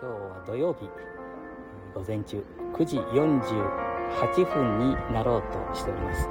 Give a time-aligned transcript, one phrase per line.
[0.00, 0.88] 今日は土曜日。
[1.92, 6.28] 午前中9時48分になろうとしております。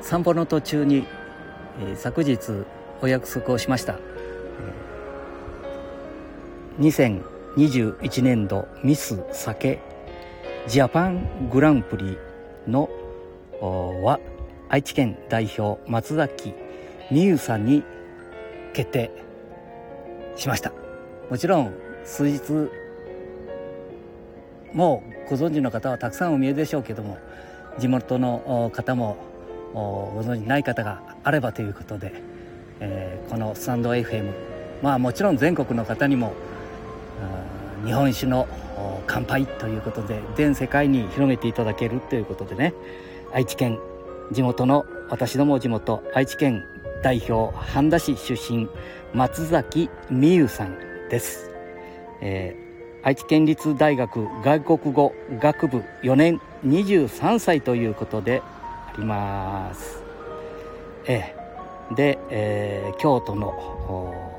[0.00, 1.06] 散歩の途中に、
[1.80, 2.64] えー、昨日
[3.02, 3.98] お約束をしました、
[6.78, 7.18] えー、
[7.54, 9.80] 2021年度ミス酒
[10.66, 12.16] ジャパングランプリ
[12.66, 12.88] の
[13.60, 14.18] は
[14.70, 16.54] 愛知県代表松崎
[17.12, 17.82] 美優さんに
[18.72, 19.29] 決定。
[20.40, 20.72] しました。
[21.30, 21.74] もちろん
[22.04, 22.70] 数日
[24.72, 27.18] もうご存知の方はたくさんお見えでしょうけども
[27.78, 29.16] 地元の方も
[29.72, 32.12] ご存知ない方があればということで、
[32.80, 34.32] えー、このスタンド FM
[34.82, 36.32] まあもちろん全国の方にも
[37.84, 38.48] 日本酒の
[39.06, 42.74] 乾杯ということで全世界に広めていただけるということでね
[43.32, 43.78] 愛知県
[44.32, 46.64] 地元の私ども地元愛知県
[47.02, 48.68] 代表半田市出身
[49.14, 50.76] 松崎美優さん
[51.08, 51.50] です、
[52.20, 60.02] えー、愛知県立大学外国語学部4年23歳ということであります、
[61.06, 64.30] えー、で、えー、京都の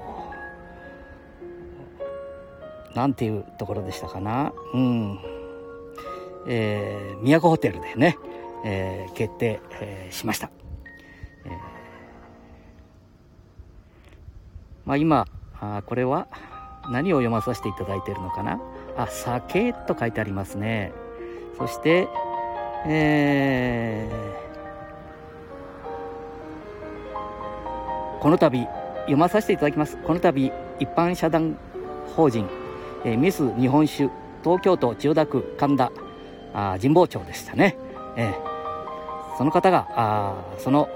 [2.95, 4.53] なんていうところでしたかな。
[4.73, 5.19] うん。
[6.47, 8.17] えー、都ホテルでね、
[8.65, 10.49] えー、決定、えー、しました、
[14.85, 15.27] まあ、今
[15.59, 16.27] あこれは
[16.89, 18.59] 何を読まさせていただいているのかな？
[18.97, 20.91] あ酒と書いてありますね。
[21.57, 22.07] そして
[22.87, 28.67] えー、この度
[29.01, 29.97] 読まさせていただきます。
[29.97, 31.55] この度一般社団
[32.15, 32.49] 法人、
[33.05, 34.09] えー、ミス日本酒
[34.43, 35.91] 東京都千代田区神田
[36.53, 37.77] あ神保町でしたね、
[38.17, 40.89] えー、その方があその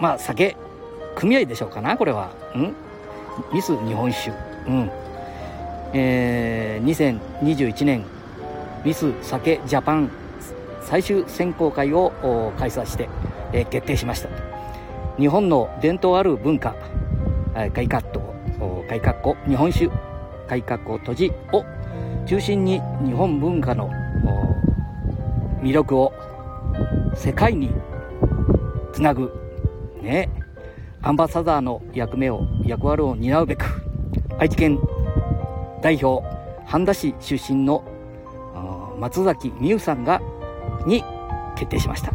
[0.00, 0.56] まあ酒
[1.16, 2.30] 組合でしょうかなこれは。
[2.54, 2.74] ん？
[3.52, 4.30] ミス日本酒。
[4.68, 4.90] うん。
[5.92, 8.04] えー、2021年
[8.84, 10.10] ミス酒ジャパン
[10.82, 12.12] 最終選考会を
[12.58, 13.08] 開催して、
[13.52, 14.28] えー、決定しました。
[15.18, 16.76] 日本の伝統ある文化
[17.72, 18.20] 改革と
[18.88, 19.88] 改革庫日本酒
[20.46, 21.64] 改革庫閉じを
[22.26, 23.90] 中心に日本文化の
[25.62, 26.12] 魅力を
[27.14, 27.70] 世界に
[28.92, 29.32] つなぐ。
[30.02, 30.28] ね。
[31.06, 33.64] アンバサダーの役目を役割を担うべく
[34.40, 34.80] 愛知県
[35.80, 36.26] 代表
[36.64, 37.84] 半田市出身の
[38.98, 40.20] 松崎美優さんが
[40.84, 41.04] に
[41.54, 42.12] 決定しました。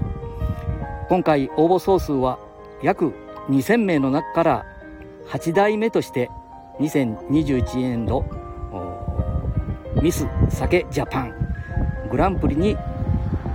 [1.07, 2.37] 今回応募総数は
[2.83, 3.13] 約
[3.47, 4.65] 2000名の中から
[5.29, 6.29] 8代目として
[6.81, 8.25] 2021年度
[10.01, 11.33] ミス酒ジャパン
[12.11, 12.75] グランプリに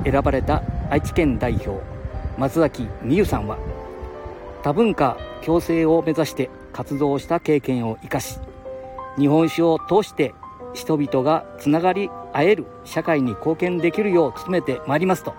[0.03, 1.79] 選ばれた愛知県代表
[2.39, 3.59] 松崎美優さんは
[4.67, 8.41] 多文化共生を目指して活動した経験を生かし
[9.17, 10.35] 日本酒を通して
[10.75, 15.35] 人々がつながり合える社会に貢献できるよう努めてまいりますと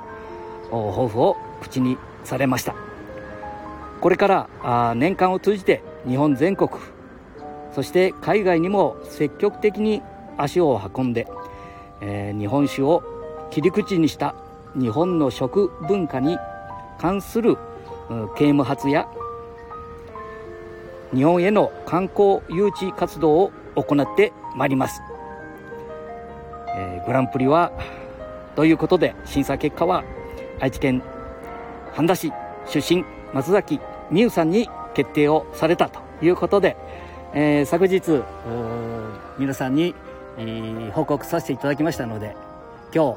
[0.72, 2.74] 抱負を口にされました。
[4.00, 6.70] これから年間を通じて日本全国
[7.76, 10.04] そして海外にも積極的に
[10.38, 11.28] 足を運んで、
[12.00, 13.04] えー、日本酒を
[13.52, 14.36] 切り口にした
[14.74, 16.38] 日本の食文化に
[16.98, 17.58] 関する
[18.38, 19.10] 啓蒙発や
[21.14, 25.02] 日本への観光誘致活動を行ってまいります、
[26.76, 27.72] えー、グランプリは
[28.56, 30.04] ということで審査結果は
[30.60, 31.02] 愛知県
[31.94, 32.34] 半田市
[32.68, 33.80] 出身松崎
[34.12, 36.76] 美優さんに決定をされたということで、
[37.34, 38.24] えー、昨日
[39.38, 39.96] 皆さんに、
[40.38, 42.36] えー、報告させていただきましたので
[42.94, 43.16] 今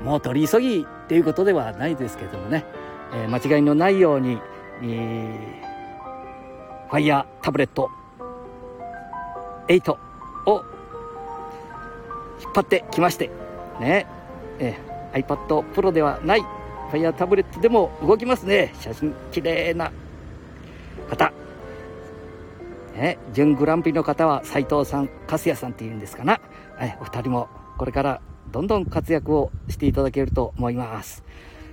[0.00, 2.64] 日もう取り急ぎということではないですけどもね、
[3.12, 4.38] えー、間違いのないように、
[4.82, 5.73] えー
[6.88, 7.90] ファイヤータブレット
[9.68, 9.92] 8
[10.46, 10.64] を
[12.40, 13.30] 引っ張ってきまして
[13.80, 14.06] ね。
[14.58, 14.78] え
[15.12, 18.74] iPad Pro ではないファイヤータブレットでも動きますね。
[18.80, 19.90] 写真綺麗な
[21.08, 21.32] 方。
[22.94, 23.18] ね。
[23.32, 26.40] 準グランプリの方は斉藤さん粕谷さんっていうんですかな、
[26.80, 27.48] えお二人も
[27.78, 28.20] これから
[28.52, 31.24] どんどん活躍をしていただけると思います。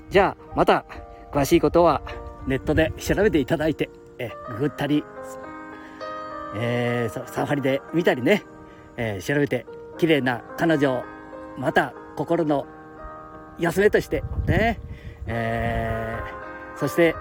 [0.10, 0.86] じゃあまた
[1.32, 2.02] 詳しいことは
[2.48, 3.90] ネットで調べていただいて
[4.22, 5.04] えググったり、
[6.56, 8.44] えー、サファリで見たりね、
[8.98, 9.66] えー、調べて
[9.98, 11.04] 綺麗な彼女を
[11.58, 12.68] また心の
[13.58, 14.80] 休めとしてね、
[15.26, 17.16] えー、そして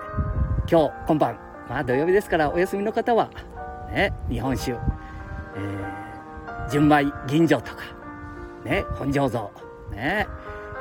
[0.70, 1.38] 今日今晩
[1.68, 3.30] まあ土曜日ですからお休みの方は
[3.90, 7.82] ね日本酒、えー、純米吟醸とか
[8.64, 9.50] ね本醸造
[9.90, 10.26] ね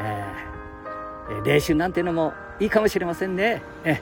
[0.01, 3.61] えー、冷酒なんていうのもいいかもしれませんね。
[3.83, 4.01] え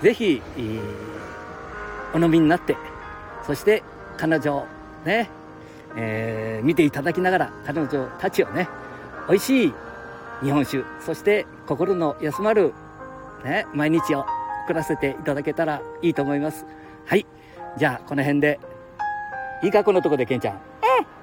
[0.00, 1.16] ー、ぜひ、えー
[2.16, 2.76] お飲みになって、
[3.46, 3.82] そして
[4.16, 4.66] 彼女を
[5.04, 5.28] ね、
[5.96, 8.68] えー、見ていただきながら彼女たちをね、
[9.28, 9.74] 美味しい
[10.42, 12.72] 日本酒、そして心の休まる、
[13.44, 14.24] ね、毎日を
[14.64, 16.64] 送らせていただけたらいいと思います。
[17.04, 17.26] はい。
[17.76, 18.58] じゃあ、この辺で。
[19.62, 20.54] いいか、このとこで、ケンちゃん。
[20.54, 20.58] う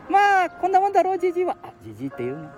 [0.10, 1.58] ん、まあ、こんなもんだろう、じじいは。
[1.64, 2.50] あ、じじいって言うの。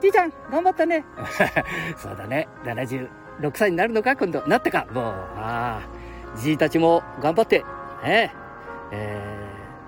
[0.00, 1.04] じいちゃん、頑張ったね。
[1.96, 2.48] そうだね。
[2.64, 3.08] 76
[3.54, 4.42] 歳になるのか、今度。
[4.46, 4.86] なったか？
[4.92, 5.93] もう、ああ。
[6.36, 7.64] じいたちも頑張って、
[8.02, 8.34] ね、
[8.90, 9.20] え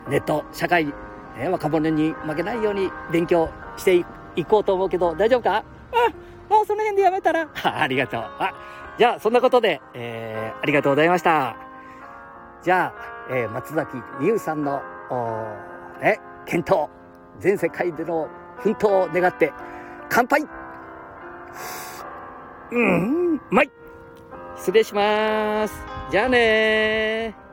[0.07, 0.93] ー、ネット、社会、ね、
[1.51, 4.05] 若者に負けないように勉強して
[4.37, 5.65] いこうと思うけど、大丈夫か？
[6.49, 7.49] うん、もうその辺でやめたら。
[7.65, 8.21] ありがとう。
[8.21, 8.53] あ、
[8.99, 11.57] じゃあ、そんなことで、えー、ありがとうございました。
[12.63, 14.81] じゃあ、えー、松崎美優さんの、
[16.01, 16.89] ね、健闘、
[17.39, 18.29] 全世界での
[18.59, 19.53] 奮闘を願って、
[20.09, 20.47] 乾杯
[22.71, 23.71] うん、うまい
[24.59, 25.75] 失礼します。
[26.11, 27.46] じゃあね